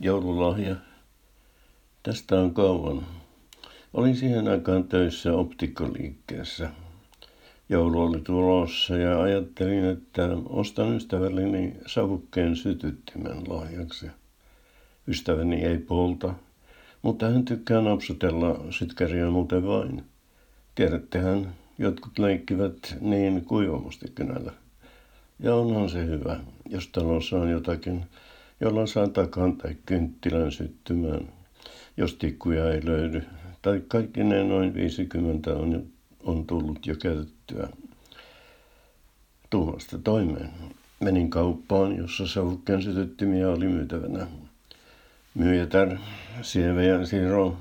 [0.00, 0.76] Joululahja.
[2.02, 3.06] Tästä on kauan.
[3.94, 6.70] Olin siihen aikaan töissä optikkoliikkeessä.
[7.68, 14.06] Joulu oli tulossa ja ajattelin, että ostan ystävälleni savukkeen sytyttimen lahjaksi.
[15.08, 16.34] Ystäväni ei polta,
[17.02, 20.04] mutta hän tykkää napsutella sytkäriä muuten vain.
[20.74, 24.52] Tiedättehän, jotkut leikkivät niin kuivamustikynällä.
[25.40, 28.04] Ja onhan se hyvä, jos talossa on jotakin,
[28.60, 31.28] jolla saa takan tai kynttilän syttymään,
[31.96, 33.22] jos tikkuja ei löydy,
[33.62, 35.86] tai kaikki ne noin 50 on,
[36.24, 37.68] on tullut jo käytettyä.
[39.50, 40.50] Tuumasta toimeen.
[41.00, 44.26] Menin kauppaan, jossa savukkeen sytyttimiä oli myytävänä.
[45.34, 45.96] Myyjätär,
[46.42, 47.56] Sieve ja Siro,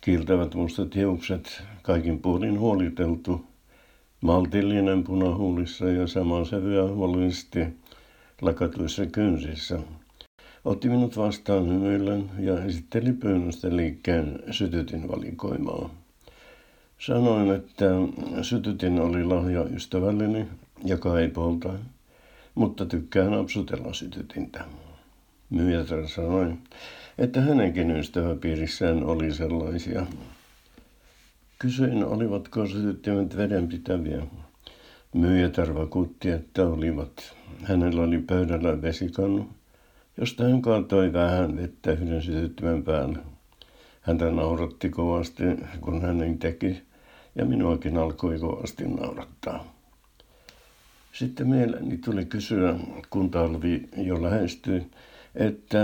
[0.00, 3.44] kiiltävät mustat hiukset, kaikin puolin huoliteltu,
[4.20, 7.58] maltillinen punahuulissa ja samaa sävyä huolellisesti
[8.40, 9.78] lakatuissa kynsissä.
[10.64, 15.90] Otti minut vastaan hymyillen ja esitteli pyynnöstä liikkeen sytytin valikoimaa.
[16.98, 17.84] Sanoin, että
[18.42, 20.46] sytytin oli lahja ystävälleni,
[20.84, 21.72] joka ei polta,
[22.54, 24.64] mutta tykkää napsutella sytytintä.
[25.50, 26.52] Myyjätär sanoi,
[27.18, 30.06] että hänenkin ystäväpiirissään oli sellaisia.
[31.58, 34.22] Kysyin, olivatko sytyttimet vedenpitäviä.
[35.16, 37.34] Myyjätär vakuutti, että olivat.
[37.62, 39.48] Hänellä oli pöydällä vesikannu,
[40.16, 43.18] josta hän kaatoi vähän vettä yhden sytyttimen päälle.
[44.00, 45.44] Häntä nauratti kovasti,
[45.80, 46.82] kun hän niin teki,
[47.34, 49.64] ja minuakin alkoi kovasti naurattaa.
[51.12, 52.74] Sitten mieleeni tuli kysyä,
[53.10, 54.86] kun talvi jo lähestyi,
[55.34, 55.78] että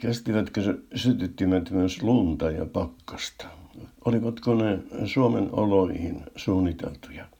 [0.00, 3.46] kestivätkö sytyttimet myös lunta ja pakkasta.
[4.04, 7.35] Olivatko ne Suomen oloihin suunniteltuja?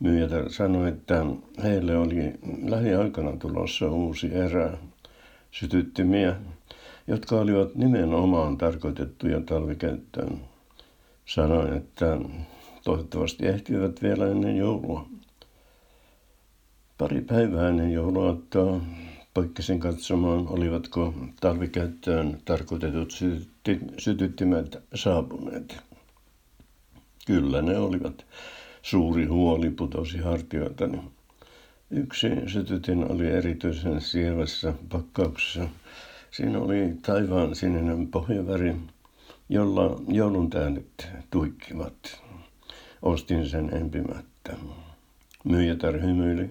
[0.00, 1.26] Myyjätär sanoi, että
[1.62, 4.78] heille oli lähiaikana tulossa uusi erä
[5.50, 6.36] sytyttimiä,
[7.06, 10.40] jotka olivat nimenomaan tarkoitettuja talvikäyttöön.
[11.26, 12.18] Sanoin, että
[12.84, 15.06] toivottavasti ehtivät vielä ennen joulua.
[16.98, 18.80] Pari päivää ennen jouluaattoa
[19.34, 23.12] poikkesin katsomaan, olivatko talvikäyttöön tarkoitetut
[23.98, 25.76] sytyttimet saapuneet.
[27.26, 28.26] Kyllä ne olivat.
[28.82, 31.00] Suuri huoli putosi hartioiltani.
[31.90, 35.68] Yksi sytytin oli erityisen sievässä pakkauksessa.
[36.30, 38.74] Siinä oli taivaan sininen pohjaväri,
[39.48, 42.22] jolla joulun tähdet tuikkivat.
[43.02, 44.56] Ostin sen empimättä.
[45.44, 46.50] Myyjätär hymyili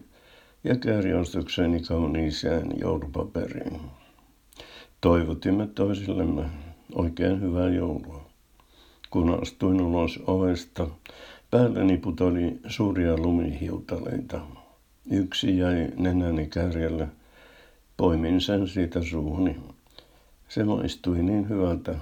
[0.63, 3.81] ja kääri ostokseni kauniiseen joulupaperiin.
[5.01, 6.43] Toivotimme toisillemme
[6.95, 8.25] oikein hyvää joulua.
[9.09, 10.87] Kun astuin ulos ovesta,
[11.51, 14.41] päälleni putoli suuria lumihiutaleita.
[15.11, 17.07] Yksi jäi nenäni kärjelle.
[17.97, 19.57] Poimin sen siitä suuhuni.
[20.49, 21.95] Se maistui niin hyvältä,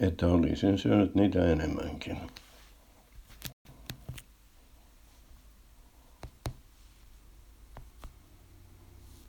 [0.00, 2.16] että olisin syönyt niitä enemmänkin.